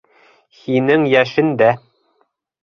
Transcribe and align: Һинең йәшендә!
Һинең 0.61 1.05
йәшендә! 1.11 1.69